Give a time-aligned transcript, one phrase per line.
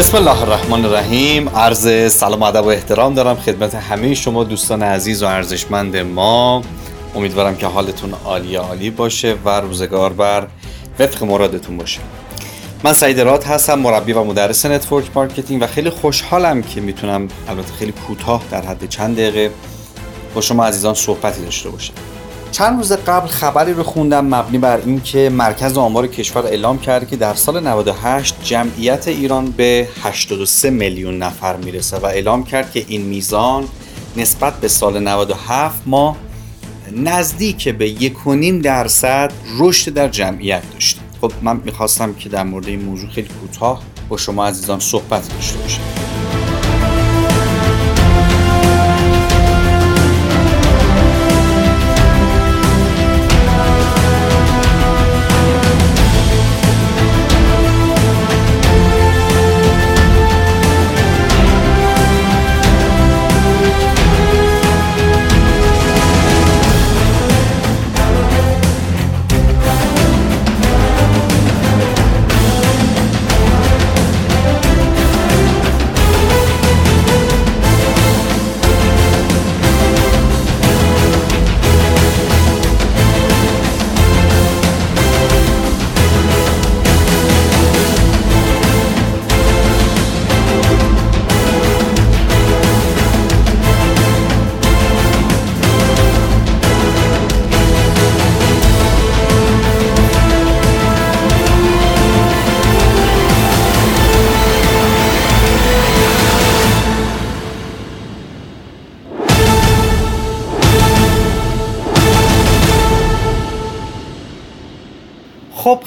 [0.00, 1.48] بسم الله الرحمن الرحیم.
[1.48, 6.62] عرض سلام ادب و احترام دارم خدمت همه شما دوستان عزیز و ارزشمند ما.
[7.14, 10.46] امیدوارم که حالتون عالی عالی باشه و روزگار بر
[10.98, 12.00] وفق مرادتون باشه.
[12.84, 17.72] من سعید راد هستم مربی و مدرس network marketing و خیلی خوشحالم که می‌تونم البته
[17.72, 19.50] خیلی کوتاه در حد چند دقیقه
[20.34, 21.94] با شما عزیزان صحبتی داشته باشم.
[22.52, 27.16] چند روز قبل خبری رو خوندم مبنی بر اینکه مرکز آمار کشور اعلام کرده که
[27.16, 33.02] در سال 98 جمعیت ایران به 83 میلیون نفر می‌رسه و اعلام کرد که این
[33.02, 33.64] میزان
[34.16, 36.16] نسبت به سال 97 ما
[36.92, 41.02] نزدیک به 1.5 درصد رشد در جمعیت داشتیم.
[41.20, 45.58] خب من می‌خواستم که در مورد این موضوع خیلی کوتاه با شما عزیزان صحبت داشته
[45.58, 46.09] باشم.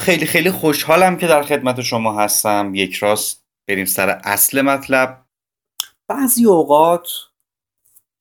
[0.04, 2.72] خیلی خیلی خوشحالم که در خدمت شما هستم.
[2.76, 5.26] یک راست بریم سر اصل مطلب.
[6.08, 7.08] بعضی اوقات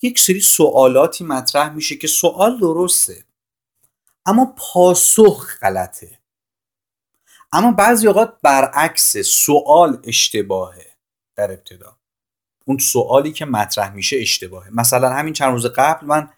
[0.02, 3.24] یک سری سوالاتی مطرح میشه که سوال درسته
[4.26, 6.18] اما پاسخ غلطه.
[7.52, 10.86] اما بعضی اوقات برعکس سوال اشتباهه
[11.36, 11.96] در ابتدا.
[12.64, 14.70] اون سوالی که مطرح میشه اشتباهه.
[14.70, 16.30] مثلا همین چند روز قبل من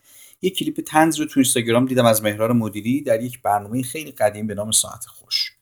[0.45, 4.47] یک کلیپ تنز رو تو اینستاگرام دیدم از مهران مدیری در یک برنامه خیلی قدیم
[4.47, 5.53] به نام ساعت خوش.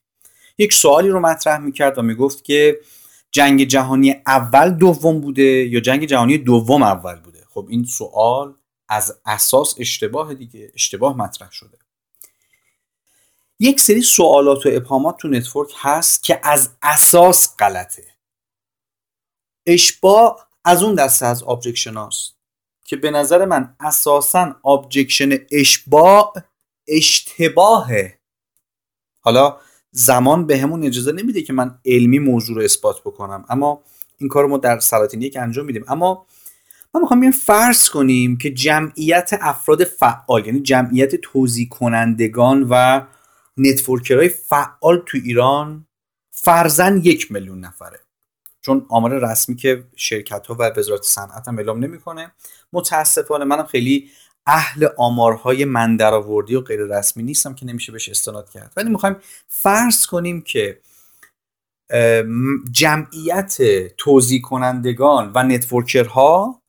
[0.58, 2.80] یک سوالی رو مطرح می‌کرد و می‌گفت که
[3.30, 8.54] جنگ جهانی اول دوم بوده یا جنگ جهانی دوم اول بوده؟ خب این سوال
[8.88, 11.78] از اساس اشتباه دیگه اشتباه مطرح شده.
[13.58, 18.04] یک سری سوالات و ابهامات تو network هست که از اساس غلطه.
[19.66, 22.41] اشباع از اون دسته از objection هاست.
[22.84, 26.32] که به نظر من اساسا objection اشباع
[26.88, 28.18] اشتباهه.
[29.20, 29.56] حالا
[29.90, 33.44] زمان به همون اجازه نمیده که من علمی موضوع رو اثبات بکنم.
[33.48, 33.82] اما
[34.18, 35.84] این کار ما در سلاطین یک انجام میدیم.
[35.88, 36.26] اما
[36.94, 43.02] ما می‌خوام بیایم فرض کنیم که جمعیت افراد فعال یعنی جمعیت توضیح کنندگان و
[43.56, 45.86] نتورکرهای فعال تو ایران
[46.30, 48.00] فرزن یک میلیون نفره.
[48.62, 52.32] چون آمار رسمی که شرکت ها و وزارت صنعت هم اعلام نمی‌کنه
[52.72, 54.10] متاسفانه منم خیلی
[54.46, 58.72] اهل آمارهای من درآوردی و غیر رسمی نیستم که نمیشه بهش استناد کرد.
[58.76, 59.16] ولی می‌خوایم
[59.48, 60.80] فرض کنیم که
[62.70, 63.56] جمعیت
[63.96, 66.62] توضیح کنندگان و نتورکرها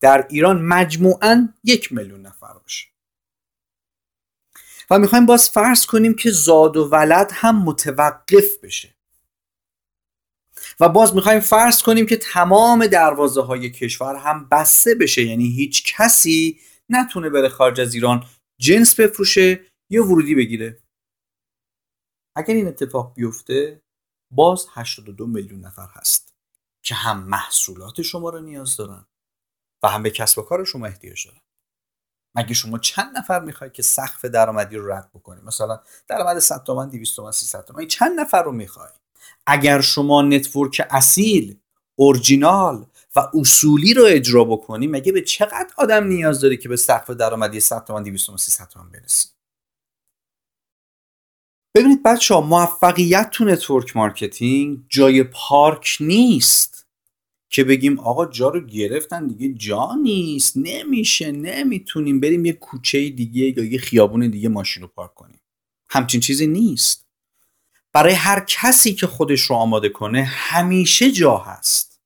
[0.00, 2.86] در ایران مجموعا یک میلیون نفر باشه.
[4.90, 8.93] و می‌خوایم باز فرض کنیم که زاد و ولد هم متوقف بشه.
[10.80, 15.22] و باز می‌خوایم فرض کنیم که تمام دروازه های کشور هم بسته بشه.
[15.22, 18.26] یعنی هیچ کسی نتونه بره خارج از ایران
[18.60, 20.82] جنس بفروشه یا ورودی بگیره.
[22.36, 23.82] اگر این اتفاق بیفته
[24.32, 26.34] باز 82 میلیون نفر هست
[26.84, 29.06] که هم محصولات شما رو نیاز دارن
[29.82, 31.40] و هم به کسب و کار شما احتیاج دارن.
[32.36, 36.88] مگه شما چند نفر می‌خوای که سقف درآمدی رو رد بکنی؟ مثلا درآمد 100 تومن
[36.88, 38.90] 200 تومن 300 تومن چند نفر رو می‌خوای؟
[39.46, 41.56] اگر شما network اصیل
[41.96, 42.86] اورجینال
[43.16, 47.60] و اصولی رو اجرا بکنی مگه به چقدر آدم نیاز داره که به سقف درآمدی
[47.60, 49.28] 100 تومن 200 تومن 300 تومن برسی؟
[51.76, 56.86] ببینید بچه ها موفقیت تو network marketing جای پارک نیست
[57.50, 63.58] که بگیم آقا جا رو گرفتن دیگه جا نیست نمیشه نمی‌تونیم بریم یه کوچه دیگه
[63.58, 65.40] یا یه خیابون دیگه ماشین رو پارک کنیم.
[65.90, 67.03] همچین چیزی نیست.
[67.94, 72.00] برای هر کسی که خودش رو آماده کنه همیشه جا هست.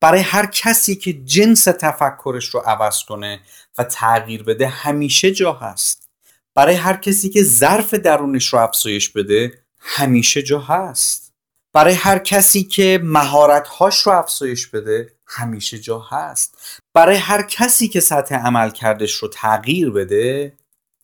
[0.00, 3.40] برای هر کسی که جنس تفکرش رو عوض کنه
[3.78, 6.08] و تغییر بده همیشه جا هست.
[6.54, 11.32] برای هر کسی که ظرف درونش رو افزایش بده همیشه جا هست.
[11.72, 16.80] برای هر کسی که مهارت‌هاش رو افزایش بده همیشه جا هست.
[16.94, 20.56] برای هر کسی که سطح عمل کردش رو تغییر بده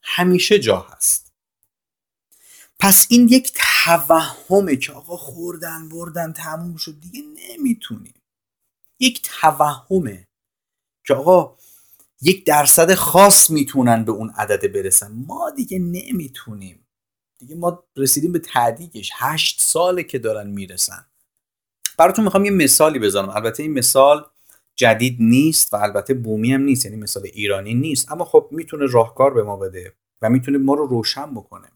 [0.02, 1.27] همیشه جا هست.
[2.80, 3.52] پس این یک
[3.84, 8.14] توهمه که آقا خوردن بردن تموم شد دیگه نمی‌تونیم.
[9.00, 10.28] یک توهمه
[11.06, 11.56] که آقا
[12.22, 15.12] یک درصد خاص می‌تونن به اون عدد برسن.
[15.26, 16.86] ما دیگه نمی‌تونیم.
[17.38, 21.06] دیگه ما رسیدیم به تعدیقش هشت ساله که دارن می‌رسن.
[21.98, 23.28] براتون می‌خوام یه مثالی بزنم.
[23.28, 24.26] البته این مثال
[24.76, 26.84] جدید نیست و البته بومی هم نیست.
[26.84, 28.12] یعنی مثال ایرانی نیست.
[28.12, 31.68] اما خب می‌تونه راهکار به ما بده و می‌تونه ما رو روشن بکنه.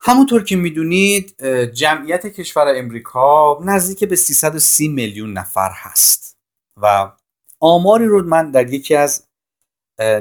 [0.00, 6.36] همونطور که می‌دونید جمعیت کشور امریکا نزدیک به 330 میلیون نفر هست
[6.82, 7.12] و
[7.60, 9.26] آماری رو من در یکی از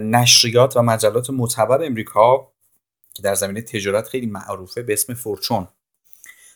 [0.01, 2.51] نشریات و مجلات معتبر امریکا
[3.13, 5.67] که در زمینه تجارت خیلی معروفه به اسم فورچون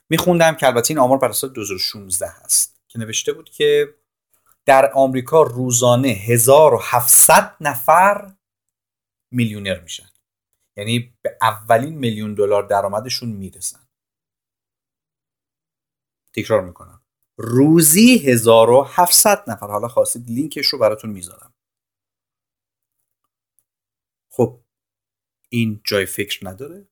[0.10, 3.96] میخوندم که البته این آمار بر اساس 2016 هست که نوشته بود که
[4.66, 8.32] در آمریکا روزانه 1700 نفر
[9.32, 10.10] میلیونر میشن.
[10.80, 13.88] یعنی به اولین میلیون دلار درآمدشون می‌رسن.
[16.36, 17.04] تکرار می‌کنم.
[17.38, 19.68] روزی 1700 نفر.
[19.68, 21.54] حالا خواستید لینکش رو براتون می‌ذارم.
[24.30, 24.60] خب
[25.50, 26.88] این جای فکر نداره.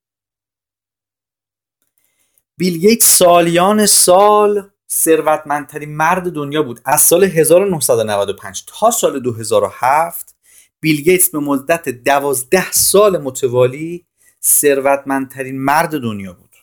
[2.57, 6.79] بیل گیت سالیان سال ثروتمندترین مرد دنیا بود.
[6.85, 10.36] از سال 1995 تا سال 2007
[10.79, 14.07] بیل گیتس به مدت دوازده سال متوالی
[14.43, 16.55] ثروتمندترین مرد دنیا بود.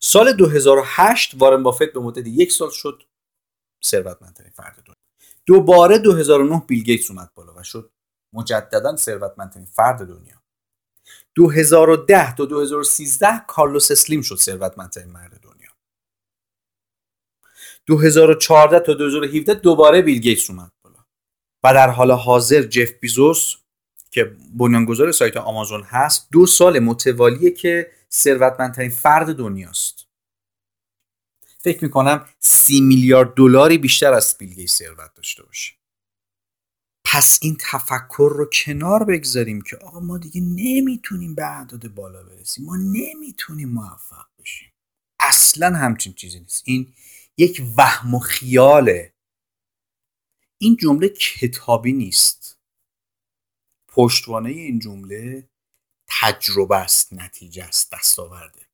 [0.00, 3.02] سال 2008 وارن بافت به مدت یک سال شد
[3.84, 4.96] ثروتمندترین فرد دنیا.
[5.46, 7.92] دوباره 2009 بیل گیتس اومد بالا و شد
[8.32, 10.42] مجددا ثروتمندترین فرد دنیا.
[11.34, 15.70] 2010 تا 2013 کارلوس اسلیم شد ثروتمندترین مرد دنیا.
[17.86, 20.72] 2014 تا 2017 دوباره بیل گیتس اومد.
[21.64, 23.54] و در حال حاضر جف بیزوس
[24.10, 30.06] که بنیانگذار سایت آمازون هست دو سال متوالیه که ثروتمندترین فرد دنیاست.
[31.58, 35.72] فکر می‌کنم سی میلیارد دلاری بیشتر از بیل ثروت داشته باشه.
[37.04, 42.64] پس این تفکر رو کنار بگذاریم که آقا ما دیگه نمی‌تونیم به اعداد بالا برسیم.
[42.64, 44.72] ما نمی‌تونیم موفق بشیم.
[45.20, 46.62] اصلا همچین چیزی نیست.
[46.66, 46.92] این
[47.36, 49.12] یک وهم و خیاله
[50.62, 52.58] این جمله کتابی نیست.
[53.88, 55.48] پشتوانه این جمله
[56.06, 58.66] تجربه است نتیجه است دستاورده.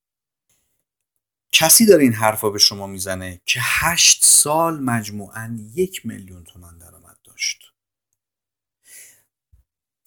[1.52, 7.18] کسی داره این حرفا به شما می‌زنه که هشت سال مجموعا یک میلیون تومن درآمد
[7.24, 7.72] داشت.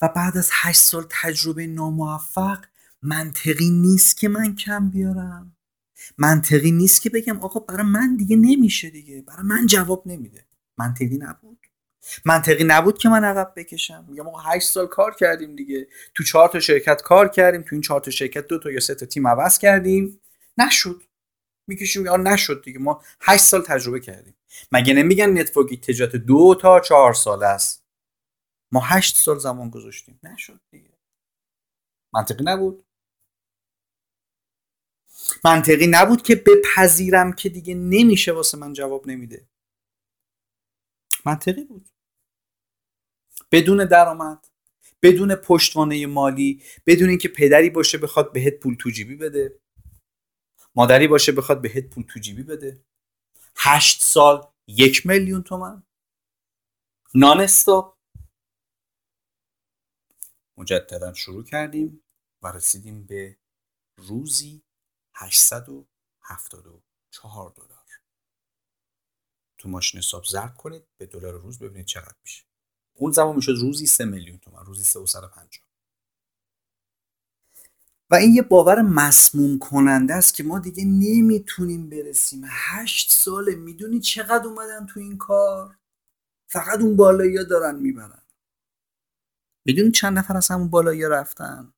[0.02, 2.66] و بعد از هشت سال تجربه ناموفق
[3.02, 5.56] منطقی نیست که من کم بیارم.
[6.18, 10.46] منطقی نیست که بگم آقا برای من دیگه نمیشه دیگه برای من جواب نمیده.
[10.78, 11.61] منطقی نبود.
[12.26, 14.06] منطقی نبود که من عقب بکشم.
[14.10, 15.88] میگم آقا 8 سال کار کردیم دیگه.
[16.16, 17.62] تو چهار تا شرکت کار کردیم.
[17.62, 20.22] تو این چهار تا شرکت دو تا یا سه تا تیم عوض کردیم.
[20.58, 21.04] نشد.
[21.68, 22.06] می‌کشیم.
[22.06, 22.80] یا نشد دیگه.
[22.80, 24.36] ما 8 سال تجربه کردیم.
[24.72, 27.82] مگه نمیگن نتورک تجارت دو تا چهار سال است؟
[28.72, 30.20] ما هشت سال زمان گذاشتیم.
[30.24, 30.90] نشد دیگه.
[32.14, 32.84] منطقی نبود.
[35.44, 39.48] منطقی نبود که بپذیرم که دیگه نمیشه واسه من جواب نمیده.
[41.26, 41.90] منطقی بود.
[43.52, 44.48] بدون درآمد
[45.02, 49.60] بدون پشتوانه مالی بدون اینکه پدری باشه بخواد بهت پول تو جیبی بده.
[50.76, 52.86] مادری باشه بخواد بهت پول تو جیبی بده.
[53.56, 55.84] هشت سال یک میلیون تومن
[57.16, 57.98] نان استاپ
[60.58, 62.04] مجددا شروع کردیم
[62.42, 63.38] و رسیدیم به
[63.98, 64.64] روزی
[65.16, 67.81] 874 دلار.
[69.62, 72.44] تو ماشین حساب ضرب کنید به دلار روز ببینید چقدر میشه.
[72.94, 75.66] اون زمان می‌شد روزی 3 میلیون تومن روزی 350
[78.10, 82.42] و این یه باور مسموم کننده است که ما دیگه نمی‌تونیم برسیم.
[82.48, 85.78] هشت ساله می‌دونی چقدر اومدن تو این کار؟
[86.48, 88.22] فقط اون بالایی دارن می‌برن.
[89.66, 91.74] می‌دونی چند نفر از همون بالایی رفتن؟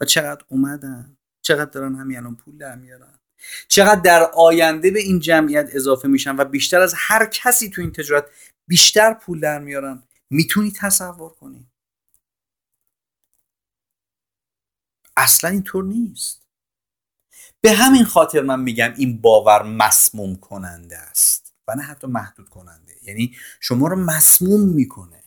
[0.00, 3.18] و چقدر اومدن؟ چقدر دارن همین الان پول در میارن؟
[3.68, 7.92] چقدر در آینده به این جمعیت اضافه میشن و بیشتر از هر کسی تو این
[7.92, 8.26] تجارت
[8.66, 11.66] بیشتر پول در میارن می‌تونی تصور کنی.
[15.16, 16.46] اصلا اینطور نیست.
[17.60, 22.94] به همین خاطر من میگم این باور مسموم کننده است و نه حتی محدود کننده.
[23.02, 25.24] یعنی شما رو مسموم می‌کنه.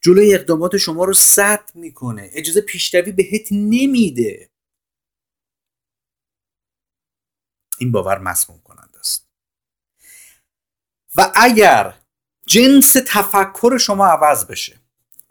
[0.00, 2.30] جلوی اقدامات شما رو سد می‌کنه.
[2.32, 4.50] اجازه پیشروی بهت نمیده.
[7.78, 9.26] این باور مسموم کننده است.
[11.16, 11.94] و اگر
[12.46, 14.80] جنس تفکر شما عوض بشه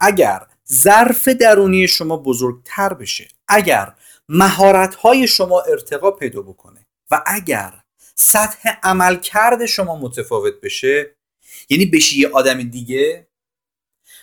[0.00, 3.94] اگر ظرف درونی شما بزرگتر بشه اگر
[4.28, 7.72] مهارت های شما ارتقا پیدا بکنه و اگر
[8.14, 11.16] سطح عملکرد شما متفاوت بشه
[11.68, 13.28] یعنی بشی یه آدم دیگه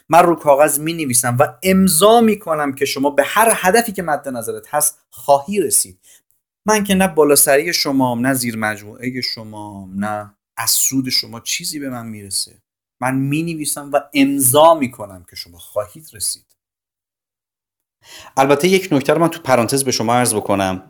[0.10, 4.04] من رو کاغذ می نویسم و امضا می کنم که شما به هر هدفی که
[4.04, 6.00] مد نظرت هست خواهی رسید.
[6.66, 11.90] من که نه بالاسری شما نه زیر مجموعه شما نه از سود شما چیزی به
[11.90, 12.62] من می‌رسه.
[13.02, 16.46] من می نویسم و امضا می کنم که شما خواهید رسید.
[18.38, 20.84] البته یک نکته رو من تو پرانتز به شما عرض بکنم.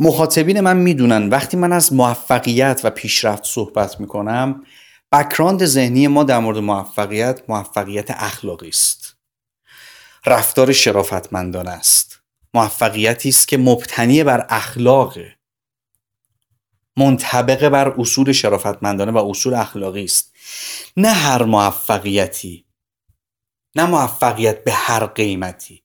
[0.00, 4.64] مخاطبین من می‌دونن وقتی من از موفقیت و پیشرفت صحبت می‌کنم
[5.12, 9.16] بکراند ذهنی ما در مورد موفقیت موفقیت اخلاقی است.
[10.26, 12.19] رفتار شرافتمندانه است.
[12.54, 15.18] موفقیتی است که مبتنی بر اخلاق
[16.96, 20.32] منطبق بر اصول شرافتمندانه و اصول اخلاقی است.
[20.96, 22.64] نه هر موفقیتی
[23.76, 25.82] نه موفقیت به هر قیمتی.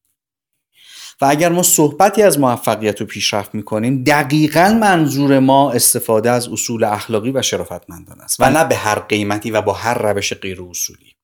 [1.21, 6.83] و اگر ما صحبتی از موفقیت و پیشرفت می‌کنیم دقیقا منظور ما استفاده از اصول
[6.83, 11.15] اخلاقی و شرافتمندانه است و نه به هر قیمتی و با هر روش غیر اصولی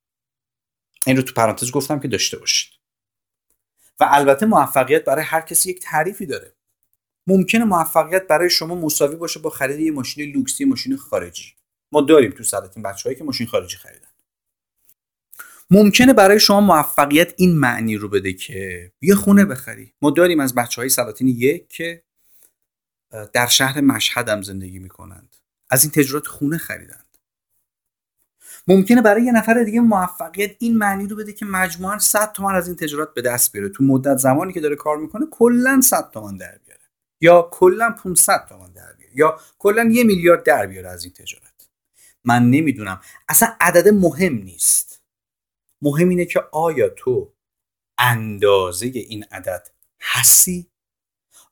[1.08, 2.81] این رو تو پرانتز گفتم که داشته باشید.
[4.00, 6.54] و البته موفقیت برای هر کسی یک تعریفی داره.
[7.28, 11.54] ممکنه موفقیت برای شما مساوی باشه با خرید یه ماشین لوکسی ماشین خارجی.
[11.92, 14.08] ما داریم تو سلطین بچه‌هایی که ماشین خارجی خریدن.
[15.70, 19.94] ممکنه برای شما موفقیت این معنی رو بده که یه خونه بخری.
[20.02, 22.04] ما داریم از بچه های سلاطین یک که
[23.34, 25.36] در شهر مشهد هم زندگی می‌کنند.
[25.70, 27.01] از این تجارت خونه خریدند
[28.72, 32.68] ممکنه برای یه نفر دیگه موفقیت این معنی رو بده که مجموعا 100 تومن از
[32.68, 33.70] این تجارت به دست بیاره.
[33.70, 36.82] تو مدت زمانی که داره کار می‌کنه کلا 100 تومن در بیاره.
[37.22, 39.14] یا کلا 500 تومن در بیاره.
[39.16, 41.70] یا کلا یه میلیارد در بیاره از این تجارت.
[42.24, 43.02] من نمی‌دونم.
[43.30, 45.02] اصلا عدد مهم نیست.
[45.82, 47.34] مهم اینه که آیا تو
[47.98, 49.68] اندازه این عدد
[50.02, 50.68] هستی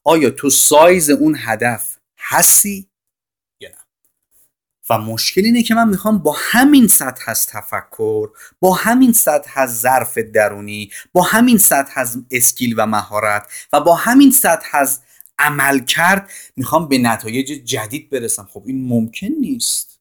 [0.04, 2.89] آیا تو سایز اون هدف هستی
[4.90, 8.30] و مشکل اینه که من می‌خوام با همین سطح از تفکر
[8.60, 13.96] با همین سطح از ظرف درونی با همین سطح از اسکیل و مهارت و با
[13.96, 15.02] همین سطح از
[15.40, 18.48] عمل کرد می‌خوام به نتایج جدید برسم.
[18.52, 20.00] خب این ممکن نیست.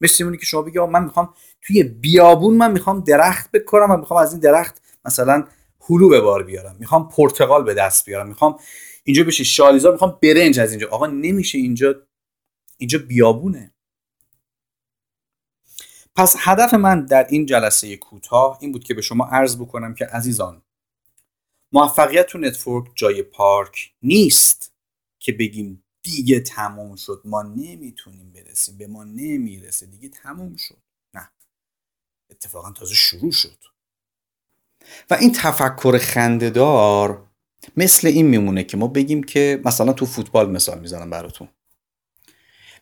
[0.00, 4.20] مثل اونی که شما بگی من می‌خوام توی بیابون من می‌خوام درخت بکنم و می‌خوام
[4.20, 5.44] از این درخت مثلا
[5.80, 6.76] هلو به بار بیارم.
[6.78, 8.28] می‌خوام پرتقال به دست بیارم.
[8.28, 8.58] می‌خوام
[9.04, 10.88] اینجا بشه شالیزا می‌خوام برنج از اینجا.
[10.88, 11.94] آقا نمیشه اینجا
[12.76, 13.72] اینجا بیابونه.
[16.18, 20.06] پس هدف من در این جلسه کوتاه این بود که به شما عرض بکنم که
[20.06, 20.62] عزیزان
[21.72, 24.72] موفقیت تو نتورک جای پارک نیست
[25.18, 30.78] که بگیم دیگه تموم شد ما نمی‌تونیم برسیم به ما نمی‌رسه دیگه تموم شد.
[32.30, 33.64] اتفاقا تازه شروع شد.
[35.10, 37.26] و این تفکر خندهدار
[37.76, 41.48] مثل این میمونه که ما بگیم که مثلا تو فوتبال مثال می‌زنم براتون.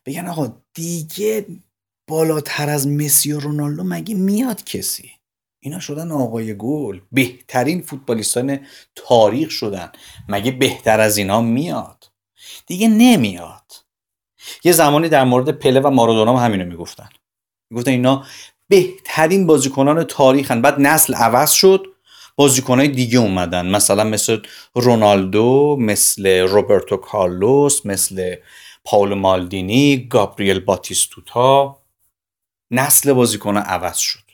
[0.06, 1.46] بگن آقا دیگه
[2.08, 5.10] بالاتر از مسی و رونالدو مگه میاد کسی؟
[5.60, 7.00] اینا شدن آقای گل.
[7.12, 8.58] بهترین فوتبالیستان
[8.94, 9.92] تاریخ شدن.
[10.28, 12.04] مگه بهتر از اینا میاد؟
[12.66, 13.72] دیگه نمیاد.
[14.64, 17.08] یه زمانی در مورد پله و مارادونا هم همینو می‌گفتن.
[17.70, 18.24] می‌گفتن اینا
[18.68, 20.62] بهترین بازیکنان تاریخن.
[20.62, 21.86] بعد نسل عوض شد.
[22.36, 23.66] بازیکنهای دیگه اومدن.
[23.66, 24.38] مثلا مثل
[24.74, 28.34] رونالدو مثل روبرتو کارلوس مثل
[28.84, 31.82] پاول مالدینی گابریل باتیستوتا.
[32.70, 34.26] نسل بازیکنها عوض شد.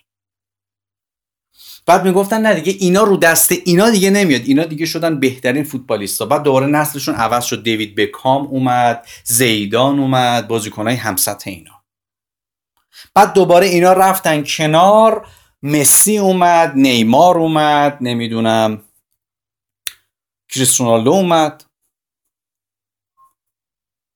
[1.87, 4.43] بعد می‌گفتن نه دیگه اینا رو دست اینا دیگه نمیاد.
[4.45, 6.27] اینا دیگه شدن بهترین فوتبالیستا.
[6.27, 7.63] بعد دوباره نسلشون عوض شد.
[7.63, 11.83] دیوید بکام اومد زیدان اومد بازیکنهای همسط اینا.
[13.15, 15.29] بعد دوباره اینا رفتن کنار.
[15.63, 18.83] مسی اومد نیمار اومد نمی‌دونم
[20.49, 21.65] کریستیانو اومد.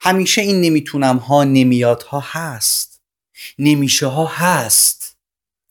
[0.00, 2.85] همیشه این نمی‌تونم ها نمیاد ها هست.
[3.58, 5.18] نمیشه ها هست.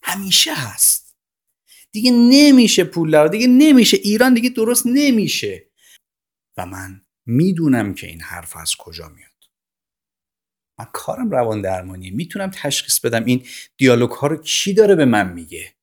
[0.01, 1.15] همیشه هست.
[1.91, 3.97] دیگه نمیشه پول دیگه نمیشه.
[3.97, 5.71] ایران دیگه درست نمیشه.
[6.57, 9.31] و من می‌دونم که این حرف از کجا میاد.
[10.79, 12.11] من کارم روان درمانیه.
[12.11, 15.75] می‌تونم تشخیص بدم این دیالوگ ها رو کی داره به من میگه.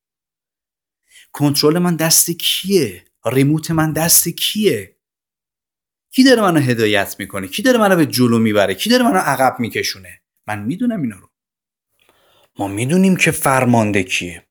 [1.33, 4.97] کنترل من دست کیه؟ ریموت من دست کیه؟
[6.11, 9.61] کی داره منو هدایت می‌کنه؟ کی داره منو به جلو می‌بره؟ کی داره منو عقب
[9.61, 11.32] میکشونه؟ من می‌دونم اینا رو.
[12.59, 14.47] ما می‌دونیم که فرمانده کیه.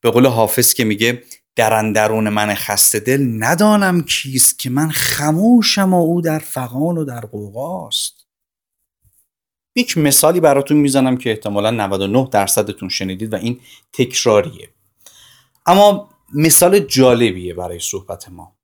[0.00, 1.22] به قول حافظ که میگه
[1.56, 7.04] در اندرون من خسته دل ندانم کیست که من خموشم و او در فقان و
[7.04, 8.26] در قوقاست
[9.76, 13.60] یک مثالی براتون می‌زنم که احتمالا 99 درصدتون شنیدید و این
[13.92, 14.68] تکراریه.
[15.66, 18.56] اما مثال جالبیه برای صحبت ما.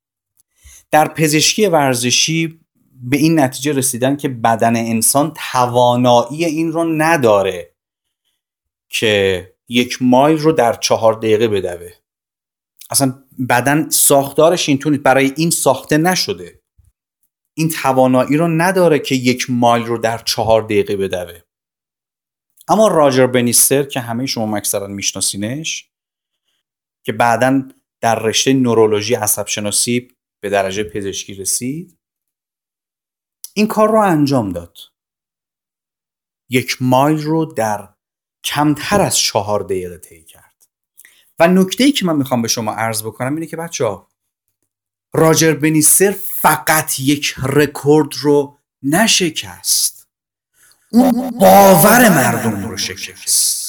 [0.91, 2.61] در پزشکی ورزشی
[3.03, 7.75] به این نتیجه رسیدن که بدن انسان توانایی این رو نداره
[8.89, 11.91] که یک مایل رو در چهار دقیقه بدوه.
[12.91, 16.61] اصلا بدن ساختارش اینطوری برای این ساخته نشده.
[17.55, 21.41] این توانایی رو نداره که یک مایل رو در چهار دقیقه بدوه.
[22.69, 25.91] اما راجر بنیستر که همه شما اکثرا میشناسینش
[27.03, 27.69] که بعدا
[28.01, 30.09] در رشته نورولوژی عصب شناسی
[30.41, 32.00] به درجه پزشکی رسید
[33.55, 34.79] این کار رو انجام داد.
[36.49, 37.89] یک مایل رو در
[38.45, 40.69] کمتر از چهار دقیقه طی کرد.
[41.39, 44.11] و نکته ای که من می‌خوام به شما عرض بکنم اینه که بچه ها
[45.13, 50.09] راجر بنیستر فقط یک رکورد رو نشکست.
[50.93, 53.61] اون باور مردم رو شکست.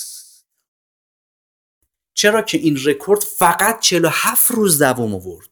[2.14, 5.50] چرا که این رکورد فقط 47 روز دوام آورد؟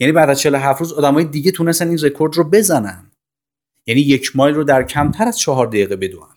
[0.00, 3.10] یعنی بعد از 47 روز آدمای دیگه تونستن این رکورد رو بزنن.
[3.86, 6.28] یعنی یک مایل رو در کمتر از چهار دقیقه بدون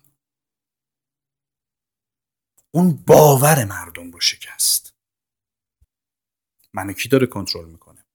[2.72, 4.93] اون باور مردم رو شکست.
[6.74, 8.05] منو کی داره کنترل می‌کنه؟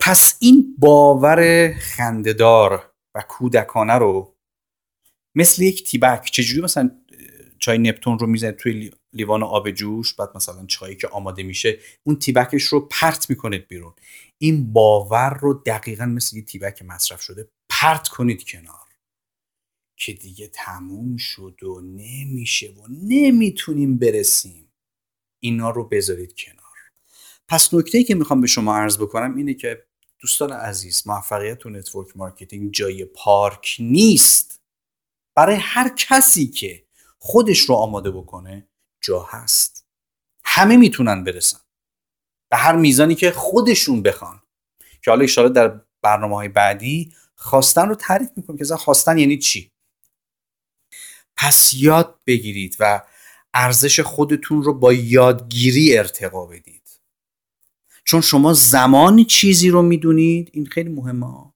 [0.00, 4.36] پس این باور خندهدار و کودکانه رو
[5.34, 7.03] مثل یک تیبک چجوری مثلا
[7.64, 12.16] چای نپتون رو می‌زنه توی لیوان آب جوش بعد مثلا چایی که آماده میشه اون
[12.16, 13.94] تیبکش رو پرت می‌کنید بیرون.
[14.38, 18.88] این باور رو دقیقا مثل یه تیبک مصرف شده پرت کنید کنار.
[19.96, 24.72] که دیگه تموم شد و نمیشه و نمی‌تونیم برسیم.
[25.42, 26.76] اینا رو بذارید کنار.
[27.48, 29.86] پس نکته که می‌خوام به شما عرض بکنم اینه که
[30.18, 34.60] دوستان عزیز موفقیت تو network marketing جای پارک نیست.
[35.36, 36.83] برای هر کسی که
[37.26, 38.68] خودش رو آماده بکنه
[39.00, 39.86] جا هست.
[40.44, 41.58] همه می‌تونن برسن.
[42.50, 44.42] به هر میزانی که خودشون بخوان.
[45.02, 49.72] که حالا اشاره در برنامه های بعدی خواستن رو تعریف می‌کنم که خواستن یعنی چی؟
[51.36, 53.02] پس یاد بگیرید و
[53.54, 57.00] ارزش خودتون رو با یادگیری ارتقا بدید.
[58.04, 61.52] چون شما زمانی چیزی رو می‌دونید این خیلی مهمه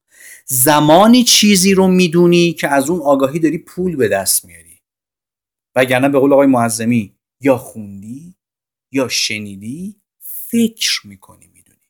[0.46, 4.67] زمانی چیزی رو می‌دونی که از اون آگاهی داری پول به دست میاری.
[5.78, 8.34] وگرنه به قول آقای معظمی یا خوندی
[8.92, 11.88] یا شنیدی فکر می‌کنی می‌دونی.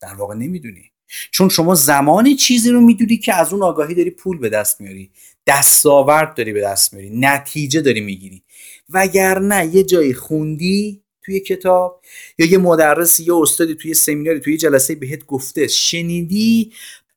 [0.00, 0.92] در واقع نمی‌دونی.
[1.30, 5.10] چون شما زمانی چیزی رو می‌دونی که از اون آگاهی داری پول به دست میاری
[5.46, 8.42] دستاورد داری به دست میاری نتیجه داری می‌گیری.
[8.88, 12.02] وگرنه یه جایی خوندی توی کتاب
[12.38, 16.72] یا یه مدرسی یا استادی توی سمیناری توی جلسه بهت گفته شنیدی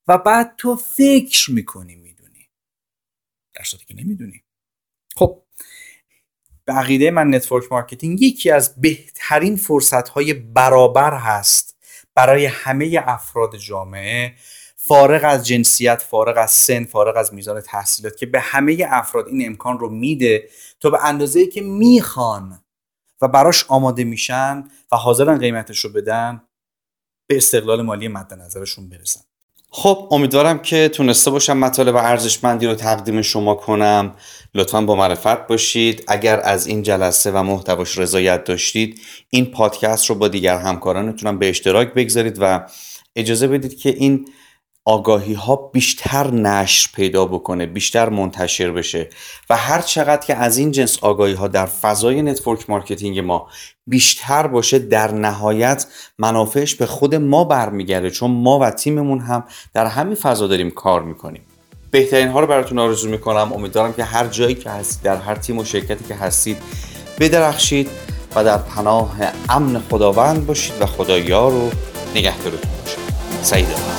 [0.08, 2.50] و بعد تو فکر می‌کنی می‌دونی.
[3.54, 4.44] در که نمی‌دونی.
[6.72, 11.78] به عقیده من network marketing یکی از بهترین فرصت های برابر هست
[12.16, 14.34] برای همه افراد جامعه.
[14.76, 19.48] فارغ از جنسیت فارغ از سن فارغ از میزان تحصیلات که به همه افراد این
[19.48, 22.64] امکان رو میده تا به اندازه که می‌خوان
[23.22, 26.42] و براش آماده میشن و حاضرن قیمتش رو بدن
[27.28, 29.31] به استقلال مالی مد نظرشون برسن.
[29.74, 34.16] خب امیدوارم که تونسته باشم مطالب ارزشمندی رو تقدیم شما کنم.
[34.56, 36.04] لطفا با معرفت باشید.
[36.08, 41.50] اگر از این جلسه و محتواش رضایت داشتید این پادکست رو با دیگر همکارانتونم به
[41.50, 42.66] اشتراک بگذارید و
[43.16, 44.26] اجازه بدید که این
[44.86, 49.10] آگاهی ها بیشتر نشر پیدا بکنه بیشتر منتشر بشه
[49.50, 53.48] و هر چقدر که از این جنس آگاهی ها در فضای network marketing ما
[53.88, 55.86] بیشتر باشه در نهایت
[56.18, 61.02] منافعش به خود ما برمیگرده چون ما و تیممون هم در همین فضا داریم کار
[61.02, 61.42] می‌کنیم.
[61.92, 63.54] بهترین ها رو براتون آرزو می‌کنم.
[63.54, 66.58] امیدوارم که هر جایی که هستید در هر تیم و شرکتی که هستید
[67.20, 67.90] بدرخشید
[68.36, 69.16] و در پناه
[69.50, 71.70] امن خداوند باشید و خدایا رو
[72.16, 72.98] نگهدارتون باشه
[73.42, 73.91] سعیده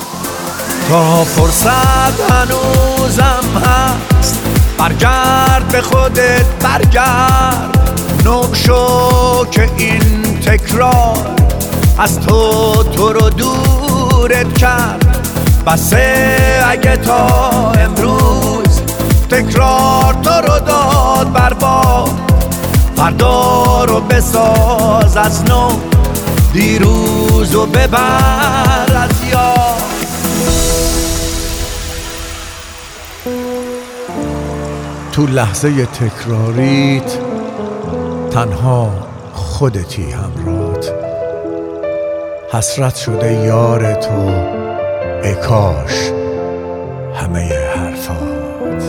[0.93, 4.39] تا فرصت هنوزم هست.
[4.77, 7.93] برگرد به خودت برگرد.
[8.25, 11.35] نو شو که این تکرار
[11.97, 15.17] از تو تو رو دورت کرد.
[15.67, 16.27] بسه
[16.67, 18.81] اگه تا امروز
[19.29, 22.11] تکرار تو رو داد برباد
[22.95, 25.69] فردا رو بساز از نو
[26.53, 29.92] دیروز و ببر از یاد.
[35.13, 37.17] تو لحظه تکراریت
[38.31, 38.89] تنها
[39.33, 40.93] خودتی همرات
[42.53, 44.33] حسرت شده یار تو
[45.23, 46.11] ای کاش
[47.15, 48.83] همه حرفات.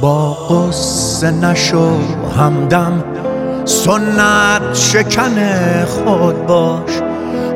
[0.00, 1.98] با قصه نشو
[2.38, 3.04] همدم
[3.64, 5.34] سنت شکن
[5.84, 6.90] خود باش.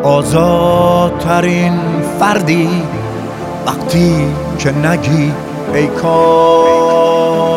[0.02, 1.80] آزادترین
[2.20, 2.82] فردی
[3.66, 5.32] وقتی که نگی
[5.74, 7.49] ای کاش